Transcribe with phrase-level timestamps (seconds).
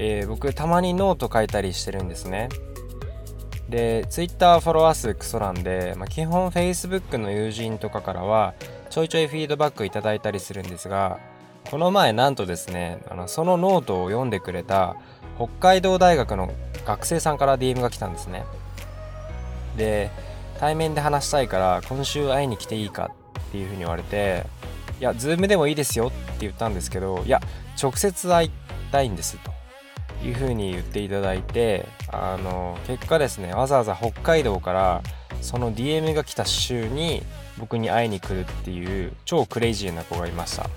[0.00, 2.48] えー、僕たまにノート書いたりしてるんですね。
[3.68, 8.54] で Twitter フォロワー数クソなんで、まあ、基本 Facebook の友人とかからは
[8.88, 11.18] ちょいちょいフィードバックいただいたりするんですが
[11.70, 14.96] この前なんとですねあのそのノートを読んでくれた
[15.36, 16.50] 北海道大学の
[16.86, 18.44] 学生さんから DM が来たんですね。
[19.76, 20.10] で
[20.58, 23.10] 対面で話したいから今週会いに来ていいか
[23.48, 24.46] っていうふうに言われて
[25.00, 27.40] いやズームでもいいですよって言ったんですけどいや
[27.80, 28.50] 直接会い
[28.90, 29.57] たいんですと。
[30.24, 35.02] いうふうに言っていただいてあの結果ですねわざわざ北海道から
[35.40, 37.22] その DM が来た週に
[37.58, 40.68] 僕に会いに来るっていう超クレイジーな子がいました。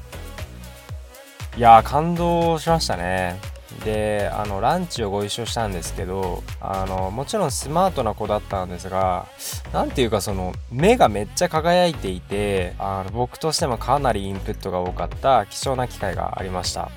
[1.57, 3.39] いやー感動しましたね。
[3.85, 9.27] であのランチをご一緒したんですけどあのもちろんスマートな子だったんですが
[9.73, 16.91] 何ていうかその目がめっちゃ輝いていてあの僕としてもかなりインプットが多かった貴重な機会がありました。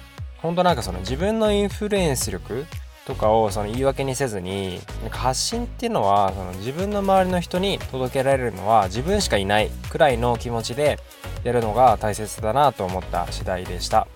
[0.44, 2.66] 本当なんかその自分のインフルエンス力
[3.06, 4.78] とかをその言い訳にせずに
[5.10, 10.98] 発信っていうのはその自分の周りの人に届けられるのは自分しかいないくらいの気持ちで
[11.44, 14.06] やるのが大切だなと思った次第でした。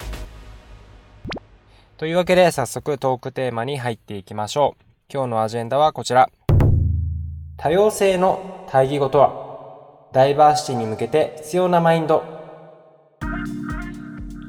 [1.97, 4.85] というわけで早速トークテーマに入っていきましょう。
[5.11, 6.29] 今日のアジェンダはこちら。
[7.57, 12.38] 多様性の対義語とはダイバーシティに向けて必要なマインド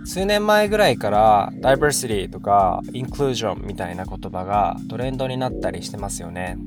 [0.10, 6.58] 数年前ぐらいからダイバーシティとかインクルージョンみたいな言葉がトレンドになったりしてますよね。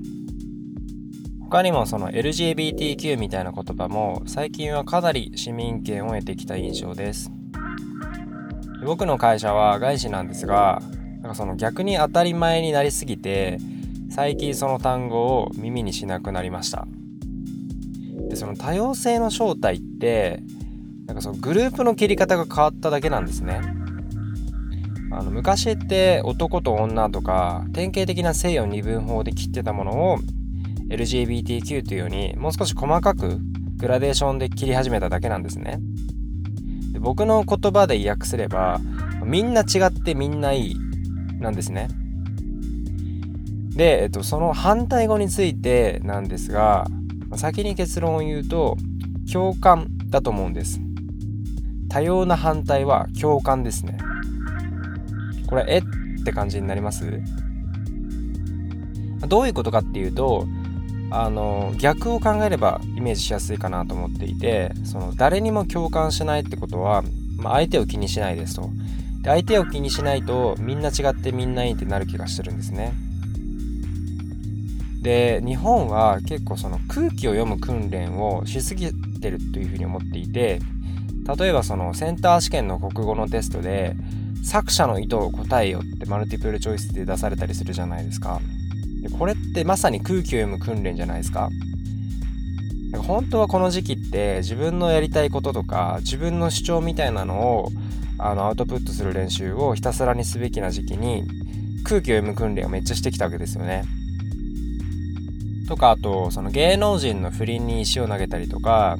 [1.40, 7.32] 他にもその LGBTQ みたいな言葉も最近はかなり市民権を得てきた印象です。
[8.86, 10.80] 僕の会社は外資なんですが
[11.20, 13.58] なんかその逆に当たり前になりすぎて
[14.08, 16.86] 最近その単語を耳にしなくなりました。
[18.28, 20.44] でその多様性の正体って
[21.12, 23.60] なんかそのグループの切り方が変わっただけなんですね。
[25.10, 30.18] あの昔って男と女とか典型的な性を二分法で切ってたものを
[30.88, 33.38] LGBTQ というようにもう少し細かく
[33.76, 35.80] グラデーションで切り始めただけなんですね。
[36.94, 38.80] で僕の言葉で訳すれば
[39.22, 40.76] みんな違ってみんないい
[41.40, 41.88] なんですね。
[43.76, 46.86] で、えっと、その反対語についてなんですが
[47.36, 48.78] 先に結論を言うと
[49.30, 50.80] 共感だと思うんです。
[51.92, 53.98] 多様な反対は共感ですね。
[55.46, 55.78] これえ？
[55.78, 57.20] って感じになります？
[59.28, 60.46] どういうことかっていうと
[61.10, 67.02] あの逆を考えればイメージしやすいかなと思っていてその誰にも共感しないってことは、
[67.36, 68.70] まあ、相手を気にしないですと。
[69.20, 72.94] で相手を気にしないとみんな違ってみんないいってなる気がしてるんですね。
[75.02, 80.60] で日本は結構その空気を読む訓練をしすぎてるというふうに思っていて
[81.24, 83.94] 例えばそのセンター試験の国語のテストで
[84.44, 88.40] 作者の意図を答えよってマルティプルチョイスで出されたりするじゃないですか
[89.00, 91.50] でこれってまさに空気を読む訓練じゃないですか
[92.98, 97.68] 本当はこの時期って自分のやりたいこととか自分の主張みたいなのを
[98.18, 101.24] あのアウトプットする練習をひたすらにすべきな時期に
[101.84, 103.84] 空気を読む訓練をめっちゃしてきたわけですよね。
[105.68, 108.98] とかあとその芸能人の不倫に石を投げたりとか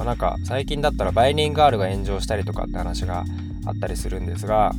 [0.00, 3.26] まあ、なんか最近だったらバイリンガールが炎上したりとかって話が
[3.66, 4.72] あったりするんですが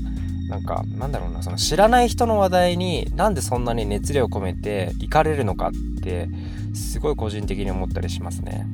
[0.50, 6.28] なんかなんだろうなその知らない人の話題になんでそんなに熱量を込めて行かれるのかって
[6.74, 8.66] すごい個人的に思ったりしますね。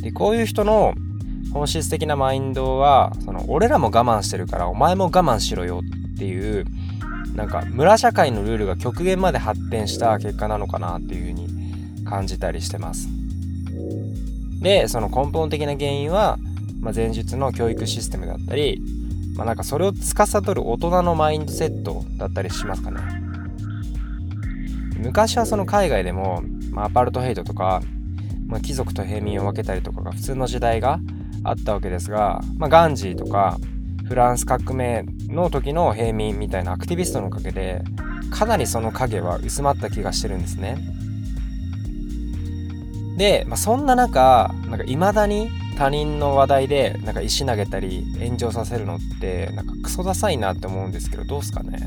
[0.00, 0.94] でこういう人の
[1.52, 5.82] 本質的なマインドはその俺らも我慢してるからお前も我慢しろよ
[6.14, 6.64] っていう
[7.34, 11.48] なんか村社会のルールが極限まで発展した結果なのかなっていうふうに
[12.06, 13.21] 感じたりしてます。
[14.62, 16.38] でその根本的な原因は、
[16.80, 18.80] まあ、前述の教育システムだったり、
[19.36, 23.00] まあ、なんかそれを司る大人のマインドセットだったりしますかね
[24.98, 27.82] 昔はその海外でも、まあ、アパルトヘイトとか、
[28.46, 31.00] まあ、貴族と平民を分けたりとかが普通の時代が
[31.42, 33.58] あったわけですが、まあ、ガンジーとか
[34.06, 37.82] フランス革命の時の平民みたいなアクティビストのおかげで
[38.30, 40.76] かなりその影は薄まった気がしてるんですね。
[43.22, 45.48] で、まあ、そんな中なんか未だに
[45.78, 51.78] 他人の話題でなんか石投げたり炎上させるのってなんかクソダサいなって思うんですけどどうすかね？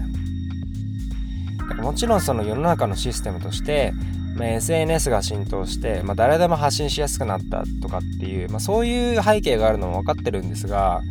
[1.81, 3.91] もちろんその世の中のシステムとして、
[4.37, 11.01] まあ、SNS が浸透して、まあ、誰でも発信しやすくなったとかっていう、まあ、そういう背景があるのも分かってるんですが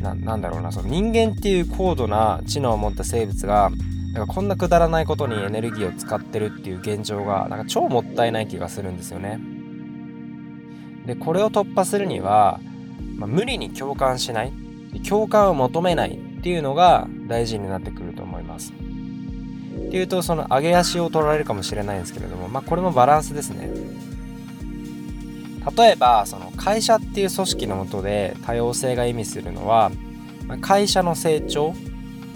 [0.00, 3.70] ななんだろうなその人間っていう高度な知能を持った生物が
[4.12, 9.40] なんかこんなくだらないことにエネルギーを使ってるっていう現状がなんか超もったいない気がするんですよね。
[11.06, 12.60] でこれを突破するには、
[13.16, 14.52] まあ、無理に共感しない
[15.08, 18.72] 共感を求めないっていうのが大事になってくると思います。
[18.72, 23.70] っていうとその上げ足を取られるかもしれないんですけれども、まあ、これもバランスですね。
[25.76, 29.92] 例えばその会社っていう組織のもとで多様性が意味するのは
[30.60, 31.72] 会社の成長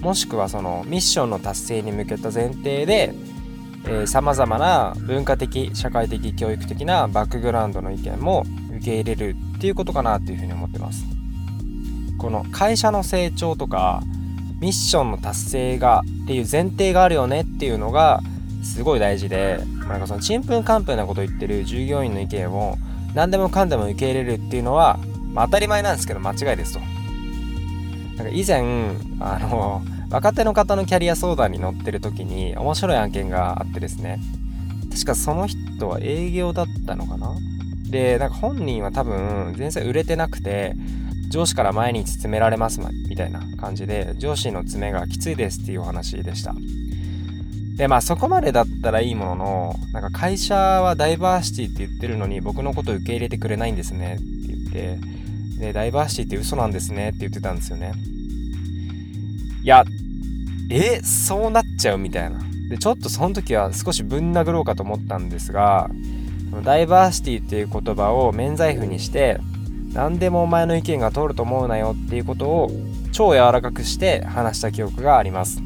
[0.00, 3.14] もしくはそのミッションの達成に向けた前提で
[4.06, 8.44] さまざまな文化的社会的教育的なバックグラウンドの意見も
[8.76, 11.04] 受け入れるっていうことかなっていうふうに思ってます。
[12.18, 14.02] この会社の成長とか
[14.60, 18.20] ミッションの達成がっていう前提があるよねっていうのが
[18.62, 22.76] すごい大事でなんかそのちんぷんかんぷんなこと言ってる従業員の意見を
[23.14, 24.98] 何でもかんでも受け入れるっていうのは、
[25.32, 26.95] まあ、当たり前なんですけど間違いですと。
[28.16, 28.62] なんか以前
[29.20, 34.20] あの 若手の方のキャリア相談に乗ってる時に面白い案件があってですね。
[34.90, 37.34] 確かその人は営業だったのかな？
[37.90, 40.74] でなんか本人は多分全然売れてなくて
[41.28, 46.54] 上司から毎日詰められますみたいな感じで上司の詰めがきついですっていうお話でした。
[47.76, 54.98] でまあそこまでだったらいいもののなんか会社はダイバーシティって言ってるのに僕のこと受け入れてくれないんですねって言って
[55.58, 57.92] でダイバーシティって嘘なんですねって言ってたんですよね。
[59.62, 59.84] いや
[60.70, 62.40] えそうなっちゃうみたいな。
[62.68, 65.88] でちょっとその時は少しぶん殴ろうかと思ったんですが
[66.64, 69.38] ダイバーシティっていう言葉を免罪符にして
[69.92, 72.70] 何でもお前の意見が通ると思うなよっていうことを
[73.12, 75.62] 超柔らかくして話した記憶があります。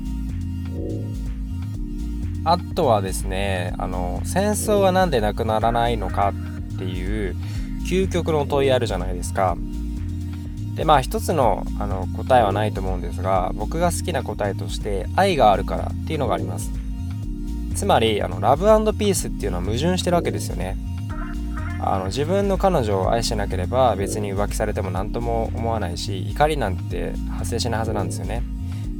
[2.44, 6.32] あとはですねあの戦争は何でなくならないのか
[6.74, 7.36] っていう
[7.88, 9.56] 究極の問いあるじゃないですか。
[10.74, 16.70] でまあ一つのあの答えはないと思うんですが僕が好きな答えとして愛があるからっていうのがあります。
[17.74, 18.64] つまりあのラブ
[18.94, 20.76] ピースっていうのは矛盾してるわけですよね。
[21.82, 28.42] あの自分の彼女を愛してなければ別に浮気されても何とも思わないし怒りなんて発生しないはずなんですよね。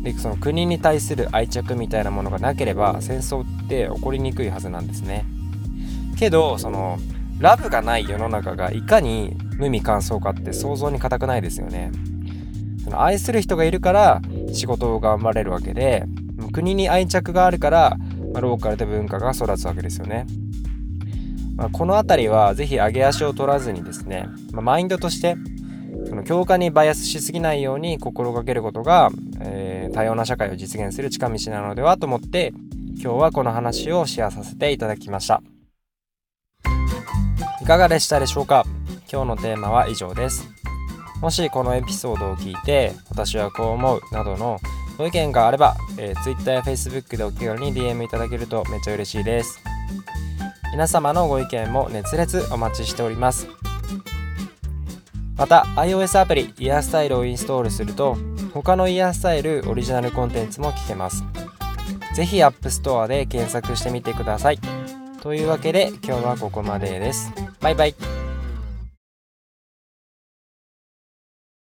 [0.03, 5.27] でその国に対する愛着みたいなものがなければ戦争って起こりにくいはずなんですね。
[6.19, 6.99] けどその
[7.41, 11.91] ラブがない世の中がいかに無味乾燥かって想像に難くないですよね。
[12.85, 14.21] その愛する人がいるから
[14.53, 16.05] 仕事を頑張れるわけで
[16.53, 17.97] 国に愛着があるから、
[18.33, 20.27] ま、ローカルで文化が育つわけですよね。
[21.57, 25.37] まあ、この辺りはぜひ上げ足を取らずにですね、まあ、マインドとして
[26.09, 29.11] その強化にバイアスしすぎないように心がけることが、
[29.41, 32.53] えー、多様な社会を実現する近道なのではと思って
[33.03, 35.43] 今日はこの話をシェアさせていただきました。
[37.61, 38.65] いかがでしたでしょうか？
[39.12, 40.49] 今日のテーマは以上です。
[41.21, 44.59] もしこのエピソードを聞いて私はこう思うなどの
[44.97, 49.61] ご意見があれば、えー、Twitter や Facebook でお気軽に DM いただけるとめっちゃ嬉しいです。
[50.73, 53.47] 皆様のご意見も熱烈お待ちしております。
[55.37, 58.17] また iOS アプリイヤースタイルをインストールすると
[58.55, 61.25] 他のイヤースタイルオリジナルコンテンツも聞けます。
[62.15, 64.59] ぜひ App Store で検索してみてください。
[65.23, 67.31] というわけで今日はここまでです。
[67.61, 68.10] バイバイ